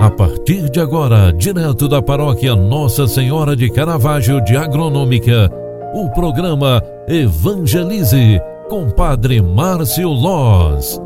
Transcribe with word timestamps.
A 0.00 0.10
partir 0.10 0.70
de 0.70 0.80
agora, 0.80 1.30
direto 1.30 1.86
da 1.86 2.00
paróquia 2.00 2.56
Nossa 2.56 3.06
Senhora 3.06 3.54
de 3.54 3.70
Caravaggio 3.70 4.42
de 4.42 4.56
Agronômica, 4.56 5.50
o 5.92 6.08
programa 6.08 6.82
Evangelize 7.06 8.40
com 8.70 8.88
Padre 8.88 9.42
Márcio 9.42 10.08
Loz. 10.08 10.98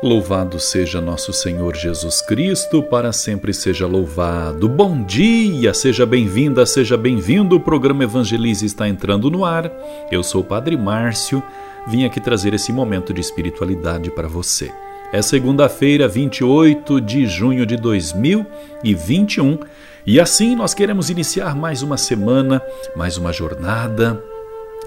Louvado 0.00 0.60
seja 0.60 1.00
nosso 1.00 1.32
Senhor 1.32 1.74
Jesus 1.74 2.22
Cristo, 2.22 2.84
para 2.84 3.10
sempre 3.12 3.52
seja 3.52 3.88
louvado. 3.88 4.68
Bom 4.68 5.02
dia, 5.02 5.74
seja 5.74 6.06
bem-vinda, 6.06 6.64
seja 6.66 6.96
bem-vindo. 6.96 7.56
O 7.56 7.60
programa 7.60 8.04
Evangelize 8.04 8.64
está 8.64 8.88
entrando 8.88 9.28
no 9.28 9.44
ar. 9.44 9.72
Eu 10.08 10.22
sou 10.22 10.42
o 10.42 10.44
Padre 10.44 10.76
Márcio 10.76 11.42
vim 11.86 12.04
aqui 12.04 12.20
trazer 12.20 12.54
esse 12.54 12.72
momento 12.72 13.12
de 13.12 13.20
espiritualidade 13.20 14.10
para 14.10 14.28
você. 14.28 14.72
É 15.12 15.20
segunda-feira, 15.20 16.08
28 16.08 17.00
de 17.00 17.26
junho 17.26 17.66
de 17.66 17.76
2021, 17.76 19.58
e 20.06 20.18
assim 20.18 20.56
nós 20.56 20.72
queremos 20.72 21.10
iniciar 21.10 21.54
mais 21.54 21.82
uma 21.82 21.96
semana, 21.96 22.62
mais 22.96 23.16
uma 23.18 23.32
jornada, 23.32 24.22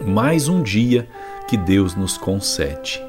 mais 0.02 0.48
um 0.48 0.63
dia 0.63 1.08
que 1.48 1.55
Deus 1.55 1.95
nos 1.95 2.17
concede. 2.17 3.02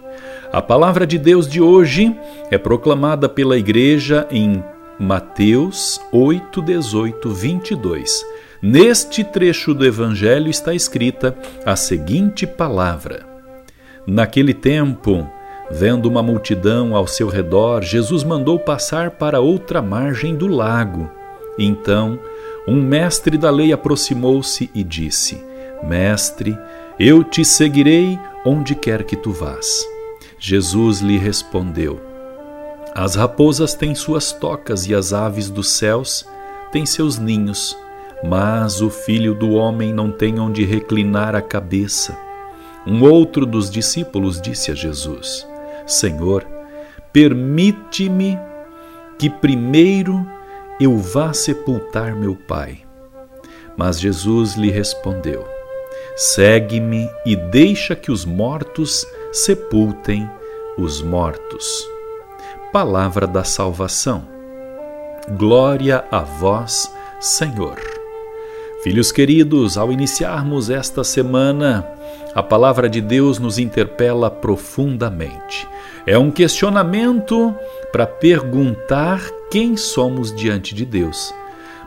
A 0.53 0.63
palavra 0.63 1.07
de 1.07 1.19
Deus 1.19 1.49
de 1.49 1.61
hoje 1.61 2.15
é 2.51 2.59
proclamada 2.59 3.29
pela 3.29 3.57
igreja 3.57 4.27
em 4.31 4.63
Mateus 4.99 6.01
8, 6.13 6.63
18, 6.63 7.31
22. 7.31 8.25
Neste 8.63 9.23
trecho 9.23 9.75
do 9.75 9.85
Evangelho 9.85 10.49
está 10.49 10.73
escrita 10.75 11.37
a 11.65 11.77
seguinte 11.77 12.47
palavra: 12.47 13.36
Naquele 14.07 14.55
tempo, 14.55 15.29
vendo 15.69 16.07
uma 16.07 16.23
multidão 16.23 16.95
ao 16.95 17.09
seu 17.09 17.29
redor, 17.29 17.83
Jesus 17.83 18.23
mandou 18.23 18.59
passar 18.59 19.11
para 19.11 19.41
outra 19.41 19.83
margem 19.83 20.37
do 20.37 20.47
lago. 20.47 21.11
Então, 21.59 22.19
um 22.69 22.81
mestre 22.81 23.37
da 23.37 23.51
lei 23.51 23.73
aproximou-se 23.73 24.71
e 24.73 24.85
disse: 24.85 25.43
Mestre, 25.83 26.57
eu 26.99 27.25
te 27.25 27.45
seguirei 27.45 28.19
onde 28.45 28.77
quer 28.77 29.03
que 29.03 29.17
tu 29.17 29.33
vás. 29.33 29.85
Jesus 30.39 31.01
lhe 31.01 31.19
respondeu: 31.19 32.01
As 32.95 33.17
raposas 33.17 33.75
têm 33.75 33.95
suas 33.95 34.31
tocas 34.33 34.87
e 34.87 34.95
as 34.95 35.13
aves 35.13 35.51
dos 35.51 35.71
céus 35.71 36.25
têm 36.71 36.87
seus 36.87 37.19
ninhos, 37.19 37.77
mas 38.23 38.81
o 38.81 38.89
filho 38.89 39.35
do 39.35 39.53
homem 39.53 39.93
não 39.93 40.13
tem 40.13 40.39
onde 40.39 40.65
reclinar 40.65 41.35
a 41.35 41.43
cabeça. 41.43 42.26
Um 42.87 43.03
outro 43.03 43.45
dos 43.45 43.69
discípulos 43.69 44.41
disse 44.41 44.71
a 44.71 44.75
Jesus: 44.75 45.47
Senhor, 45.87 46.47
permite-me 47.13 48.39
que 49.19 49.29
primeiro 49.29 50.25
eu 50.81 50.97
vá 50.97 51.33
sepultar 51.33 52.15
meu 52.15 52.37
pai. 52.37 52.83
Mas 53.77 53.99
Jesus 53.99 54.55
lhe 54.55 54.71
respondeu: 54.71 55.47
Segue-me 56.17 57.11
e 57.25 57.35
deixa 57.35 57.97
que 57.97 58.13
os 58.13 58.25
mortos 58.25 59.07
sepultem 59.33 60.29
os 60.79 61.03
mortos. 61.03 61.87
Palavra 62.73 63.27
da 63.27 63.45
salvação. 63.45 64.29
Glória 65.37 66.05
a 66.11 66.21
vós, 66.21 66.93
Senhor. 67.21 67.96
Filhos 68.87 69.11
queridos, 69.11 69.77
ao 69.77 69.91
iniciarmos 69.91 70.71
esta 70.71 71.03
semana, 71.03 71.85
a 72.33 72.41
palavra 72.41 72.89
de 72.89 73.01
Deus 73.01 73.37
nos 73.41 73.59
interpela 73.59 74.31
profundamente. 74.31 75.67
É 76.07 76.17
um 76.17 76.31
questionamento 76.31 77.53
para 77.91 78.07
perguntar 78.07 79.21
quem 79.51 79.77
somos 79.77 80.33
diante 80.33 80.73
de 80.73 80.85
Deus. 80.85 81.35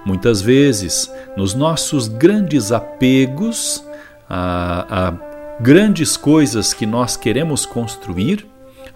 Muitas 0.05 0.41
vezes, 0.41 1.09
nos 1.37 1.53
nossos 1.53 2.09
grandes 2.09 2.69
apegos 2.69 3.81
a, 4.29 5.07
a 5.07 5.13
grandes 5.61 6.17
coisas 6.17 6.73
que 6.73 6.85
nós 6.85 7.15
queremos 7.15 7.65
construir, 7.65 8.45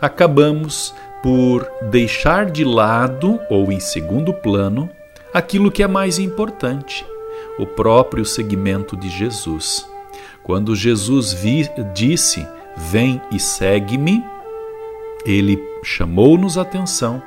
acabamos 0.02 0.94
por 1.24 1.66
deixar 1.90 2.52
de 2.52 2.66
lado 2.66 3.40
ou 3.50 3.72
em 3.72 3.80
segundo 3.80 4.34
plano 4.34 4.90
aquilo 5.34 5.72
que 5.72 5.82
é 5.82 5.88
mais 5.88 6.20
importante, 6.20 7.06
o 7.58 7.66
próprio 7.66 8.26
seguimento 8.26 8.96
de 8.96 9.10
Jesus. 9.10 9.88
Quando 10.44 10.76
Jesus 10.76 11.32
vi, 11.32 11.70
disse: 11.94 12.46
Vem 12.76 13.22
e 13.32 13.40
segue-me, 13.40 14.24
ele 15.26 15.58
chamou-nos 15.84 16.58
atenção 16.58 17.22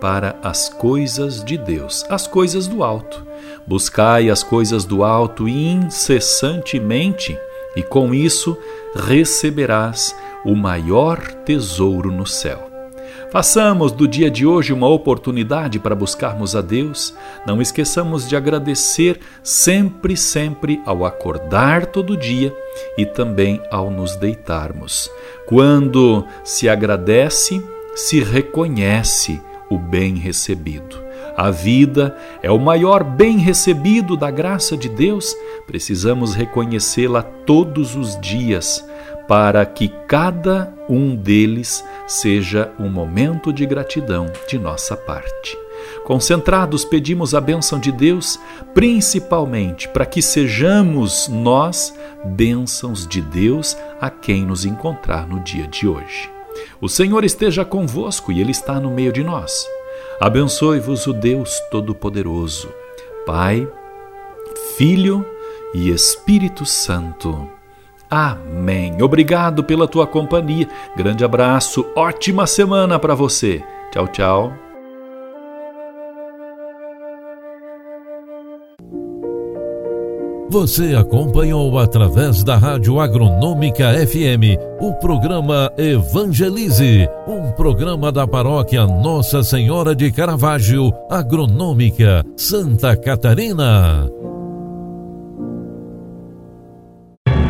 para 0.00 0.36
as 0.42 0.68
coisas 0.68 1.44
de 1.44 1.58
Deus, 1.58 2.04
as 2.08 2.26
coisas 2.26 2.66
do 2.66 2.82
alto. 2.82 3.26
Buscai 3.66 4.30
as 4.30 4.42
coisas 4.42 4.84
do 4.84 5.04
alto 5.04 5.48
incessantemente, 5.48 7.36
e 7.76 7.82
com 7.82 8.14
isso 8.14 8.56
receberás 8.94 10.16
o 10.44 10.56
maior 10.56 11.20
tesouro 11.44 12.10
no 12.10 12.26
céu. 12.26 12.69
Façamos 13.30 13.92
do 13.92 14.08
dia 14.08 14.28
de 14.28 14.44
hoje 14.44 14.72
uma 14.72 14.88
oportunidade 14.88 15.78
para 15.78 15.94
buscarmos 15.94 16.56
a 16.56 16.60
Deus. 16.60 17.14
Não 17.46 17.62
esqueçamos 17.62 18.28
de 18.28 18.34
agradecer 18.34 19.20
sempre, 19.40 20.16
sempre 20.16 20.80
ao 20.84 21.04
acordar 21.04 21.86
todo 21.86 22.16
dia 22.16 22.52
e 22.98 23.06
também 23.06 23.62
ao 23.70 23.88
nos 23.88 24.16
deitarmos. 24.16 25.08
Quando 25.46 26.26
se 26.42 26.68
agradece, 26.68 27.64
se 27.94 28.20
reconhece 28.20 29.40
o 29.70 29.78
bem 29.78 30.16
recebido. 30.16 30.98
A 31.36 31.52
vida 31.52 32.16
é 32.42 32.50
o 32.50 32.58
maior 32.58 33.04
bem 33.04 33.38
recebido 33.38 34.16
da 34.16 34.30
graça 34.30 34.76
de 34.76 34.88
Deus, 34.88 35.36
precisamos 35.68 36.34
reconhecê-la 36.34 37.22
todos 37.22 37.94
os 37.94 38.20
dias 38.20 38.84
para 39.30 39.64
que 39.64 39.86
cada 40.08 40.74
um 40.88 41.14
deles 41.14 41.84
seja 42.10 42.72
um 42.76 42.88
momento 42.88 43.52
de 43.52 43.64
gratidão 43.64 44.26
de 44.48 44.58
nossa 44.58 44.96
parte. 44.96 45.56
Concentrados, 46.04 46.84
pedimos 46.84 47.36
a 47.36 47.40
bênção 47.40 47.78
de 47.78 47.92
Deus, 47.92 48.38
principalmente 48.74 49.88
para 49.88 50.04
que 50.04 50.20
sejamos 50.20 51.28
nós 51.28 51.94
bênçãos 52.24 53.06
de 53.06 53.20
Deus 53.20 53.76
a 54.00 54.10
quem 54.10 54.44
nos 54.44 54.64
encontrar 54.64 55.26
no 55.28 55.38
dia 55.40 55.68
de 55.68 55.86
hoje. 55.86 56.28
O 56.80 56.88
Senhor 56.88 57.24
esteja 57.24 57.64
convosco 57.64 58.32
e 58.32 58.40
Ele 58.40 58.50
está 58.50 58.80
no 58.80 58.90
meio 58.90 59.12
de 59.12 59.22
nós. 59.22 59.64
Abençoe-vos 60.20 61.06
o 61.06 61.12
Deus 61.12 61.60
Todo-Poderoso, 61.70 62.68
Pai, 63.24 63.68
Filho 64.76 65.24
e 65.72 65.90
Espírito 65.90 66.66
Santo. 66.66 67.59
Amém. 68.10 69.00
Obrigado 69.00 69.62
pela 69.62 69.86
tua 69.86 70.06
companhia. 70.06 70.68
Grande 70.96 71.24
abraço, 71.24 71.86
ótima 71.94 72.46
semana 72.46 72.98
para 72.98 73.14
você. 73.14 73.62
Tchau, 73.92 74.08
tchau. 74.08 74.52
Você 80.50 80.96
acompanhou 80.96 81.78
através 81.78 82.42
da 82.42 82.56
Rádio 82.56 82.98
Agronômica 82.98 83.94
FM 84.04 84.58
o 84.80 84.92
programa 84.94 85.72
Evangelize, 85.78 87.08
um 87.28 87.52
programa 87.52 88.10
da 88.10 88.26
paróquia 88.26 88.84
Nossa 88.84 89.44
Senhora 89.44 89.94
de 89.94 90.10
Caravaggio, 90.10 90.92
Agronômica, 91.08 92.24
Santa 92.36 92.96
Catarina. 92.96 94.10